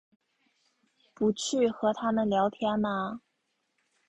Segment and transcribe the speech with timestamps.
[1.13, 3.21] 不去和他们聊天吗？